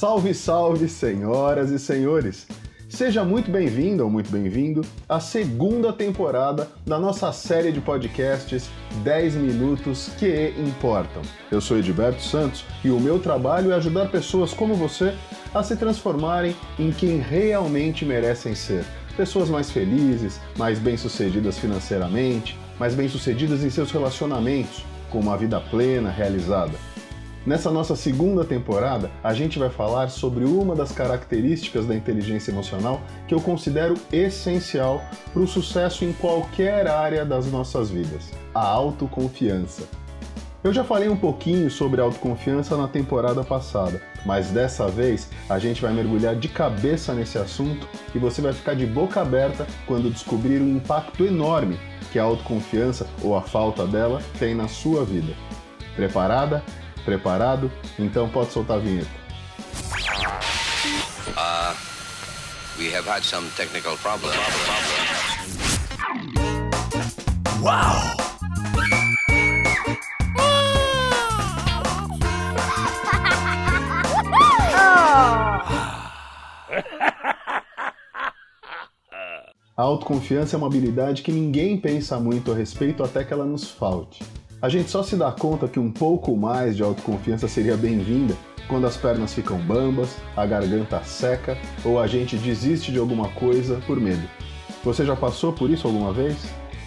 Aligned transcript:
Salve, 0.00 0.32
salve, 0.32 0.88
senhoras 0.88 1.70
e 1.70 1.78
senhores! 1.78 2.46
Seja 2.88 3.22
muito 3.22 3.50
bem-vindo 3.50 4.02
ou 4.02 4.08
muito 4.08 4.30
bem-vindo 4.30 4.80
à 5.06 5.20
segunda 5.20 5.92
temporada 5.92 6.66
da 6.86 6.98
nossa 6.98 7.30
série 7.32 7.70
de 7.70 7.82
podcasts 7.82 8.70
10 9.04 9.34
Minutos 9.34 10.08
que 10.18 10.54
Importam. 10.56 11.20
Eu 11.52 11.60
sou 11.60 11.76
Edilberto 11.76 12.22
Santos 12.22 12.64
e 12.82 12.88
o 12.88 12.98
meu 12.98 13.18
trabalho 13.18 13.72
é 13.72 13.74
ajudar 13.74 14.10
pessoas 14.10 14.54
como 14.54 14.74
você 14.74 15.14
a 15.52 15.62
se 15.62 15.76
transformarem 15.76 16.56
em 16.78 16.90
quem 16.92 17.18
realmente 17.18 18.02
merecem 18.02 18.54
ser. 18.54 18.86
Pessoas 19.18 19.50
mais 19.50 19.70
felizes, 19.70 20.40
mais 20.56 20.78
bem-sucedidas 20.78 21.58
financeiramente, 21.58 22.58
mais 22.78 22.94
bem-sucedidas 22.94 23.62
em 23.62 23.68
seus 23.68 23.92
relacionamentos, 23.92 24.82
com 25.10 25.20
uma 25.20 25.36
vida 25.36 25.60
plena, 25.60 26.10
realizada. 26.10 26.72
Nessa 27.46 27.70
nossa 27.70 27.96
segunda 27.96 28.44
temporada, 28.44 29.10
a 29.24 29.32
gente 29.32 29.58
vai 29.58 29.70
falar 29.70 30.10
sobre 30.10 30.44
uma 30.44 30.74
das 30.74 30.92
características 30.92 31.86
da 31.86 31.94
inteligência 31.94 32.50
emocional 32.50 33.00
que 33.26 33.34
eu 33.34 33.40
considero 33.40 33.94
essencial 34.12 35.02
para 35.32 35.40
o 35.40 35.46
sucesso 35.46 36.04
em 36.04 36.12
qualquer 36.12 36.86
área 36.86 37.24
das 37.24 37.50
nossas 37.50 37.88
vidas: 37.88 38.30
a 38.54 38.60
autoconfiança. 38.60 39.88
Eu 40.62 40.74
já 40.74 40.84
falei 40.84 41.08
um 41.08 41.16
pouquinho 41.16 41.70
sobre 41.70 42.02
autoconfiança 42.02 42.76
na 42.76 42.86
temporada 42.86 43.42
passada, 43.42 44.02
mas 44.26 44.50
dessa 44.50 44.86
vez 44.88 45.30
a 45.48 45.58
gente 45.58 45.80
vai 45.80 45.94
mergulhar 45.94 46.36
de 46.36 46.48
cabeça 46.48 47.14
nesse 47.14 47.38
assunto 47.38 47.88
e 48.14 48.18
você 48.18 48.42
vai 48.42 48.52
ficar 48.52 48.74
de 48.74 48.84
boca 48.84 49.22
aberta 49.22 49.66
quando 49.86 50.10
descobrir 50.10 50.60
o 50.60 50.68
impacto 50.68 51.24
enorme 51.24 51.80
que 52.12 52.18
a 52.18 52.24
autoconfiança 52.24 53.06
ou 53.22 53.34
a 53.34 53.40
falta 53.40 53.86
dela 53.86 54.20
tem 54.38 54.54
na 54.54 54.68
sua 54.68 55.02
vida. 55.06 55.32
Preparada? 55.96 56.62
Preparado? 57.04 57.70
Então 57.98 58.28
pode 58.28 58.52
soltar 58.52 58.76
a 58.76 58.80
vinheta. 58.80 59.10
Uh, 61.36 61.74
we 62.78 62.90
have 62.92 63.06
had 63.06 63.22
some 63.22 63.48
technical 63.56 63.96
problems. 63.96 64.36
Wow! 67.62 68.16
A 79.80 79.82
autoconfiança 79.82 80.56
é 80.56 80.58
uma 80.58 80.66
habilidade 80.66 81.22
que 81.22 81.32
ninguém 81.32 81.80
pensa 81.80 82.20
muito 82.20 82.52
a 82.52 82.54
respeito 82.54 83.02
até 83.02 83.24
que 83.24 83.32
ela 83.32 83.46
nos 83.46 83.70
falte. 83.70 84.22
A 84.62 84.68
gente 84.68 84.90
só 84.90 85.02
se 85.02 85.16
dá 85.16 85.32
conta 85.32 85.66
que 85.66 85.80
um 85.80 85.90
pouco 85.90 86.36
mais 86.36 86.76
de 86.76 86.82
autoconfiança 86.82 87.48
seria 87.48 87.78
bem-vinda 87.78 88.36
quando 88.68 88.86
as 88.86 88.94
pernas 88.94 89.32
ficam 89.32 89.56
bambas, 89.56 90.18
a 90.36 90.44
garganta 90.44 91.02
seca 91.02 91.56
ou 91.82 91.98
a 91.98 92.06
gente 92.06 92.36
desiste 92.36 92.92
de 92.92 92.98
alguma 92.98 93.28
coisa 93.30 93.80
por 93.86 93.98
medo. 93.98 94.28
Você 94.84 95.06
já 95.06 95.16
passou 95.16 95.50
por 95.54 95.70
isso 95.70 95.86
alguma 95.86 96.12
vez? 96.12 96.36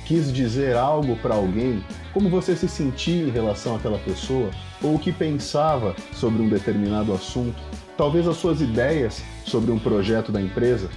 Quis 0.06 0.32
dizer 0.32 0.76
algo 0.76 1.16
para 1.16 1.34
alguém? 1.34 1.84
Como 2.14 2.30
você 2.30 2.56
se 2.56 2.68
sentia 2.68 3.24
em 3.24 3.32
relação 3.32 3.76
àquela 3.76 3.98
pessoa? 3.98 4.52
Ou 4.80 4.94
o 4.94 5.00
que 5.00 5.12
pensava 5.12 5.96
sobre 6.14 6.44
um 6.44 6.50
determinado 6.50 7.12
assunto? 7.12 7.60
Talvez 7.98 8.28
as 8.28 8.38
suas 8.38 8.62
ideias 8.62 9.24
sobre 9.46 9.72
um 9.72 9.80
projeto 9.80 10.32
da 10.32 10.40
empresa? 10.40 10.92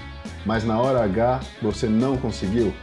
Mas 0.44 0.62
na 0.62 0.78
hora 0.78 1.02
H 1.02 1.40
você 1.62 1.86
não 1.86 2.18
conseguiu? 2.18 2.74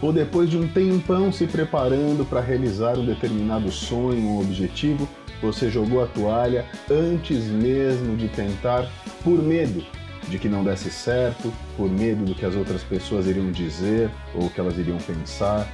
Ou 0.00 0.12
depois 0.12 0.50
de 0.50 0.56
um 0.56 0.68
tempão 0.68 1.32
se 1.32 1.46
preparando 1.46 2.24
para 2.24 2.40
realizar 2.40 2.98
um 2.98 3.06
determinado 3.06 3.70
sonho 3.70 4.28
ou 4.28 4.40
objetivo, 4.40 5.08
você 5.40 5.70
jogou 5.70 6.02
a 6.02 6.06
toalha 6.06 6.64
antes 6.90 7.44
mesmo 7.44 8.16
de 8.16 8.28
tentar 8.28 8.88
por 9.22 9.42
medo 9.42 9.84
de 10.28 10.38
que 10.38 10.48
não 10.48 10.64
desse 10.64 10.90
certo, 10.90 11.52
por 11.76 11.90
medo 11.90 12.24
do 12.24 12.34
que 12.34 12.44
as 12.44 12.54
outras 12.54 12.82
pessoas 12.82 13.26
iriam 13.26 13.50
dizer 13.50 14.10
ou 14.34 14.48
que 14.48 14.60
elas 14.60 14.78
iriam 14.78 14.98
pensar. 14.98 15.68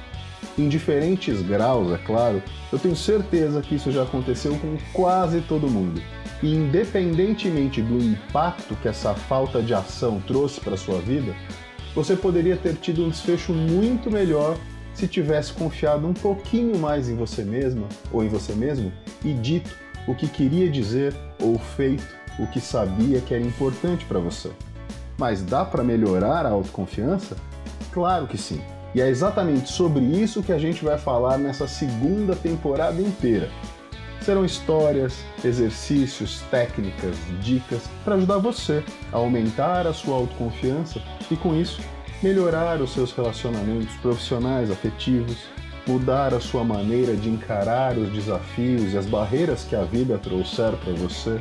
Em 0.57 0.67
diferentes 0.67 1.41
graus, 1.41 1.91
é 1.93 1.97
claro, 1.97 2.41
eu 2.71 2.79
tenho 2.79 2.95
certeza 2.95 3.61
que 3.61 3.75
isso 3.75 3.91
já 3.91 4.03
aconteceu 4.03 4.57
com 4.57 4.77
quase 4.91 5.41
todo 5.41 5.69
mundo. 5.69 6.01
E 6.43 6.53
independentemente 6.53 7.81
do 7.81 8.03
impacto 8.03 8.75
que 8.81 8.87
essa 8.87 9.13
falta 9.13 9.61
de 9.61 9.73
ação 9.73 10.21
trouxe 10.25 10.59
para 10.59 10.75
sua 10.75 10.99
vida, 10.99 11.33
você 11.95 12.15
poderia 12.15 12.55
ter 12.55 12.75
tido 12.75 13.03
um 13.03 13.09
desfecho 13.09 13.53
muito 13.53 14.09
melhor 14.09 14.57
se 14.93 15.07
tivesse 15.07 15.53
confiado 15.53 16.07
um 16.07 16.13
pouquinho 16.13 16.77
mais 16.77 17.09
em 17.09 17.15
você 17.15 17.43
mesma 17.43 17.87
ou 18.11 18.23
em 18.23 18.27
você 18.27 18.53
mesmo 18.53 18.91
e 19.23 19.33
dito 19.33 19.75
o 20.07 20.15
que 20.15 20.27
queria 20.27 20.69
dizer 20.69 21.13
ou 21.39 21.57
feito 21.57 22.07
o 22.39 22.47
que 22.47 22.59
sabia 22.59 23.21
que 23.21 23.33
era 23.33 23.43
importante 23.43 24.05
para 24.05 24.19
você. 24.19 24.49
Mas 25.17 25.43
dá 25.43 25.63
para 25.63 25.83
melhorar 25.83 26.45
a 26.45 26.49
autoconfiança? 26.49 27.35
Claro 27.91 28.27
que 28.27 28.37
sim. 28.37 28.61
E 28.93 29.01
é 29.01 29.07
exatamente 29.07 29.71
sobre 29.71 30.03
isso 30.03 30.43
que 30.43 30.51
a 30.51 30.57
gente 30.57 30.83
vai 30.83 30.97
falar 30.97 31.37
nessa 31.37 31.67
segunda 31.67 32.35
temporada 32.35 33.01
inteira. 33.01 33.49
Serão 34.21 34.45
histórias, 34.45 35.23
exercícios, 35.43 36.41
técnicas, 36.51 37.15
dicas 37.41 37.89
para 38.05 38.15
ajudar 38.15 38.37
você 38.37 38.83
a 39.11 39.17
aumentar 39.17 39.87
a 39.87 39.93
sua 39.93 40.15
autoconfiança 40.15 41.01
e, 41.29 41.35
com 41.35 41.55
isso, 41.55 41.81
melhorar 42.21 42.79
os 42.81 42.93
seus 42.93 43.11
relacionamentos 43.13 43.95
profissionais, 43.95 44.69
afetivos, 44.69 45.37
mudar 45.87 46.35
a 46.35 46.39
sua 46.39 46.63
maneira 46.63 47.15
de 47.15 47.29
encarar 47.29 47.97
os 47.97 48.11
desafios 48.11 48.93
e 48.93 48.97
as 48.97 49.07
barreiras 49.07 49.63
que 49.63 49.75
a 49.75 49.83
vida 49.83 50.19
trouxer 50.19 50.73
para 50.73 50.93
você, 50.93 51.39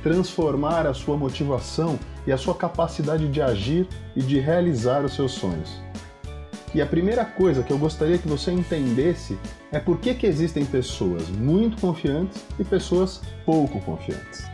transformar 0.00 0.86
a 0.86 0.94
sua 0.94 1.16
motivação 1.16 1.98
e 2.24 2.30
a 2.30 2.38
sua 2.38 2.54
capacidade 2.54 3.26
de 3.28 3.42
agir 3.42 3.88
e 4.14 4.22
de 4.22 4.38
realizar 4.38 5.04
os 5.04 5.14
seus 5.14 5.32
sonhos. 5.32 5.80
E 6.76 6.82
a 6.82 6.86
primeira 6.86 7.24
coisa 7.24 7.62
que 7.62 7.72
eu 7.72 7.78
gostaria 7.78 8.18
que 8.18 8.28
você 8.28 8.52
entendesse 8.52 9.38
é 9.72 9.80
por 9.80 9.98
que, 9.98 10.12
que 10.12 10.26
existem 10.26 10.62
pessoas 10.62 11.26
muito 11.30 11.80
confiantes 11.80 12.44
e 12.58 12.64
pessoas 12.64 13.22
pouco 13.46 13.80
confiantes. 13.80 14.44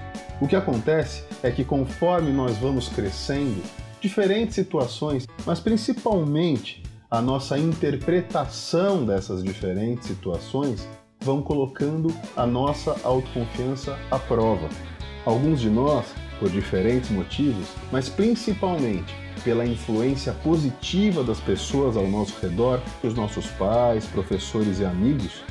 O 0.40 0.46
que 0.46 0.54
acontece 0.54 1.24
é 1.42 1.50
que 1.50 1.64
conforme 1.64 2.30
nós 2.30 2.56
vamos 2.58 2.88
crescendo, 2.88 3.60
diferentes 4.00 4.54
situações, 4.54 5.26
mas 5.44 5.58
principalmente 5.58 6.84
a 7.10 7.20
nossa 7.20 7.58
interpretação 7.58 9.04
dessas 9.04 9.42
diferentes 9.42 10.06
situações, 10.06 10.88
vão 11.22 11.42
colocando 11.42 12.14
a 12.36 12.46
nossa 12.46 12.94
autoconfiança 13.02 13.98
à 14.12 14.18
prova. 14.20 14.68
Alguns 15.26 15.60
de 15.60 15.68
nós, 15.68 16.06
por 16.42 16.50
diferentes 16.50 17.08
motivos, 17.08 17.68
mas 17.92 18.08
principalmente 18.08 19.14
pela 19.44 19.64
influência 19.64 20.32
positiva 20.32 21.22
das 21.22 21.38
pessoas 21.38 21.96
ao 21.96 22.08
nosso 22.08 22.34
redor, 22.42 22.82
os 23.00 23.14
nossos 23.14 23.46
pais, 23.46 24.06
professores 24.06 24.80
e 24.80 24.84
amigos, 24.84 25.44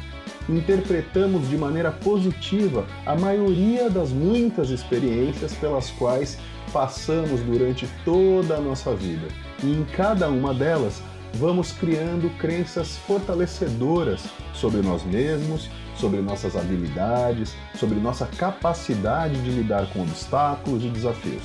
interpretamos 0.49 1.49
de 1.49 1.57
maneira 1.57 1.93
positiva 1.93 2.85
a 3.05 3.15
maioria 3.15 3.89
das 3.89 4.09
muitas 4.09 4.69
experiências 4.69 5.53
pelas 5.53 5.89
quais 5.91 6.37
passamos 6.73 7.39
durante 7.39 7.87
toda 8.03 8.57
a 8.57 8.61
nossa 8.61 8.93
vida. 8.93 9.27
E 9.63 9.71
em 9.71 9.85
cada 9.95 10.27
uma 10.27 10.53
delas, 10.53 11.01
vamos 11.35 11.71
criando 11.71 12.29
crenças 12.37 12.97
fortalecedoras 13.07 14.25
sobre 14.53 14.81
nós 14.81 15.05
mesmos, 15.05 15.69
sobre 15.95 16.21
nossas 16.21 16.55
habilidades, 16.55 17.55
sobre 17.75 17.99
nossa 17.99 18.25
capacidade 18.25 19.41
de 19.41 19.51
lidar 19.51 19.87
com 19.93 20.01
obstáculos 20.01 20.83
e 20.83 20.89
desafios. 20.89 21.43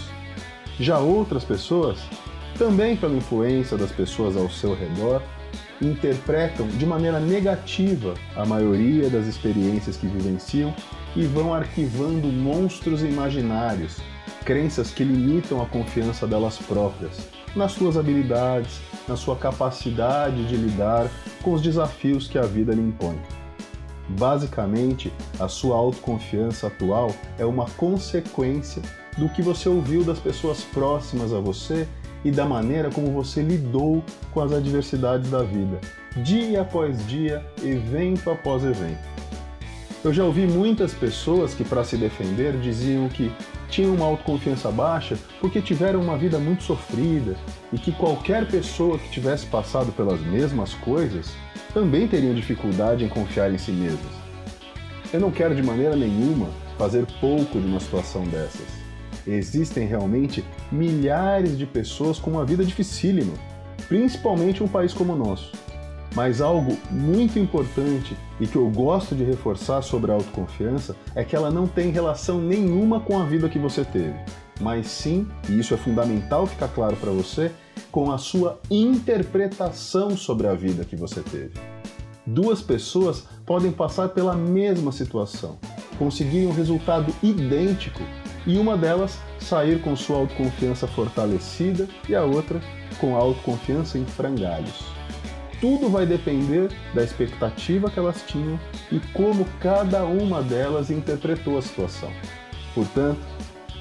Já 0.79 0.99
outras 0.99 1.45
pessoas 1.45 1.99
também 2.57 2.97
pela 2.97 3.15
influência 3.15 3.77
das 3.77 3.93
pessoas 3.93 4.37
ao 4.37 4.51
seu 4.51 4.75
redor, 4.75 5.23
interpretam 5.81 6.67
de 6.67 6.87
maneira 6.87 7.21
negativa 7.21 8.15
a 8.35 8.47
maioria 8.47 9.11
das 9.11 9.27
experiências 9.27 9.97
que 9.97 10.07
vivenciam 10.07 10.75
e 11.15 11.25
vão 11.25 11.53
arquivando 11.53 12.29
monstros 12.29 13.03
imaginários, 13.03 13.99
crenças 14.45 14.91
que 14.91 15.05
limitam 15.05 15.63
a 15.63 15.67
confiança 15.67 16.27
delas 16.27 16.57
próprias, 16.57 17.29
nas 17.55 17.73
suas 17.73 17.97
habilidades, 17.97 18.81
na 19.07 19.17
sua 19.17 19.37
capacidade 19.37 20.47
de 20.47 20.57
lidar 20.57 21.11
com 21.43 21.53
os 21.53 21.63
desafios 21.63 22.27
que 22.27 22.39
a 22.39 22.43
vida 22.43 22.75
lhe 22.75 22.83
impõe. 22.83 23.19
Basicamente, 24.09 25.13
a 25.39 25.49
sua 25.49 25.77
autoconfiança 25.77 26.69
atual 26.69 27.11
é 27.39 27.45
uma 27.45 27.67
consequência 27.71 28.83
do 29.17 29.29
que 29.29 29.43
você 29.43 29.69
ouviu 29.69 30.05
das 30.05 30.19
pessoas 30.19 30.63
próximas 30.63 31.33
a 31.33 31.41
você 31.41 31.89
e 32.25 32.31
da 32.31 32.45
maneira 32.45 32.91
como 32.91 33.11
você 33.11 33.43
lidou 33.43 34.03
com 34.33 34.41
as 34.41 34.53
adversidades 34.53 35.31
da 35.31 35.43
vida, 35.43 35.81
dia 36.17 36.63
após 36.63 37.07
dia, 37.07 37.45
evento 37.63 38.31
após 38.31 38.65
evento. 38.65 39.17
Eu 40.05 40.13
já 40.13 40.25
ouvi 40.25 40.47
muitas 40.47 40.93
pessoas 40.93 41.55
que, 41.55 41.65
para 41.65 41.83
se 41.83 41.97
defender, 41.97 42.57
diziam 42.61 43.09
que 43.09 43.33
tinham 43.69 43.95
uma 43.95 44.07
autoconfiança 44.07 44.71
baixa 44.71 45.17
porque 45.41 45.61
tiveram 45.61 46.01
uma 46.01 46.17
vida 46.17 46.39
muito 46.39 46.63
sofrida 46.63 47.37
e 47.73 47.79
que 47.79 47.93
qualquer 47.93 48.47
pessoa 48.47 48.99
que 48.99 49.11
tivesse 49.11 49.47
passado 49.47 49.93
pelas 49.93 50.21
mesmas 50.21 50.75
coisas 50.75 51.33
também 51.73 52.09
teria 52.09 52.35
dificuldade 52.35 53.05
em 53.05 53.09
confiar 53.09 53.53
em 53.53 53.59
si 53.59 53.73
mesmas. 53.73 54.13
Eu 55.13 55.21
não 55.21 55.31
quero 55.31 55.55
de 55.55 55.63
maneira 55.63 55.95
nenhuma 55.95 56.49
fazer 56.77 57.07
pouco 57.21 57.61
de 57.61 57.67
uma 57.67 57.81
situação 57.81 58.25
dessas. 58.25 58.67
Existem 59.27 59.87
realmente 59.87 60.45
milhares 60.71 61.59
de 61.59 61.67
pessoas 61.67 62.19
com 62.19 62.31
uma 62.31 62.45
vida 62.45 62.65
dificílima, 62.65 63.33
principalmente 63.89 64.63
em 64.63 64.67
um 64.67 64.69
país 64.69 64.93
como 64.93 65.13
o 65.13 65.17
nosso. 65.17 65.53
Mas 66.15 66.41
algo 66.41 66.77
muito 66.91 67.39
importante 67.39 68.17
e 68.41 68.47
que 68.47 68.57
eu 68.57 68.69
gosto 68.71 69.15
de 69.15 69.25
reforçar 69.25 69.83
sobre 69.83 70.11
a 70.11 70.15
autoconfiança 70.15 70.97
é 71.15 71.25
que 71.25 71.37
ela 71.37 71.51
não 71.51 71.67
tem 71.67 71.91
relação 71.91 72.41
nenhuma 72.41 73.01
com 73.01 73.19
a 73.19 73.25
vida 73.25 73.49
que 73.49 73.59
você 73.59 73.85
teve, 73.85 74.19
mas 74.61 74.87
sim, 74.87 75.27
e 75.49 75.59
isso 75.59 75.75
é 75.75 75.77
fundamental 75.77 76.47
ficar 76.47 76.69
claro 76.69 76.97
para 76.97 77.11
você, 77.11 77.53
com 77.91 78.11
a 78.11 78.19
sua 78.19 78.59
interpretação 78.71 80.17
sobre 80.17 80.47
a 80.47 80.55
vida 80.55 80.85
que 80.85 80.97
você 80.97 81.21
teve. 81.21 81.53
Duas 82.27 82.61
pessoas 82.61 83.25
podem 83.45 83.71
passar 83.71 84.09
pela 84.09 84.35
mesma 84.35 84.91
situação, 84.91 85.59
conseguirem 85.99 86.49
um 86.49 86.53
resultado 86.53 87.15
idêntico 87.23 88.01
e 88.47 88.59
uma 88.59 88.77
delas 88.77 89.19
sair 89.39 89.81
com 89.81 89.95
sua 89.95 90.19
autoconfiança 90.19 90.87
fortalecida 90.87 91.89
e 92.09 92.15
a 92.15 92.25
outra 92.25 92.61
com 93.01 93.17
a 93.17 93.19
autoconfiança 93.19 93.99
em 93.99 94.05
frangalhos. 94.05 94.85
Tudo 95.61 95.89
vai 95.89 96.05
depender 96.05 96.71
da 96.95 97.03
expectativa 97.03 97.91
que 97.91 97.99
elas 97.99 98.23
tinham 98.27 98.59
e 98.93 99.01
como 99.13 99.47
cada 99.61 100.05
uma 100.05 100.43
delas 100.43 100.91
interpretou 100.91 101.57
a 101.57 101.63
situação. 101.63 102.13
Portanto, 102.75 103.21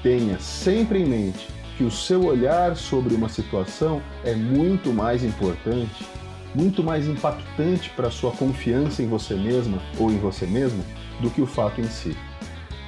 tenha 0.02 0.38
sempre 0.38 1.02
em 1.02 1.06
mente 1.06 1.48
que 1.76 1.84
o 1.84 1.90
seu 1.90 2.24
olhar 2.24 2.74
sobre 2.76 3.14
uma 3.14 3.28
situação 3.28 4.00
é 4.24 4.34
muito 4.34 4.92
mais 4.92 5.22
importante, 5.22 6.06
muito 6.54 6.82
mais 6.82 7.06
impactante 7.06 7.90
para 7.90 8.08
a 8.08 8.10
sua 8.10 8.32
confiança 8.32 9.02
em 9.02 9.06
você 9.06 9.34
mesma 9.34 9.78
ou 9.98 10.10
em 10.10 10.18
você 10.18 10.46
mesmo 10.46 10.82
do 11.20 11.28
que 11.30 11.42
o 11.42 11.46
fato 11.46 11.80
em 11.80 11.88
si. 11.88 12.16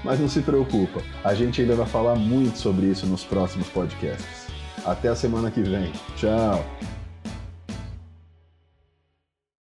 Mas 0.02 0.20
não 0.20 0.28
se 0.28 0.40
preocupa, 0.40 1.02
a 1.22 1.34
gente 1.34 1.60
ainda 1.60 1.74
vai 1.74 1.86
falar 1.86 2.14
muito 2.14 2.56
sobre 2.56 2.86
isso 2.86 3.06
nos 3.06 3.24
próximos 3.24 3.68
podcasts. 3.68 4.46
Até 4.86 5.08
a 5.08 5.16
semana 5.16 5.50
que 5.50 5.60
vem. 5.60 5.92
Tchau! 6.16 6.64